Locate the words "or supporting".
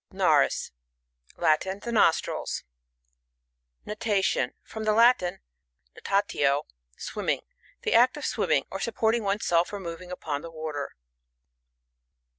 8.71-9.21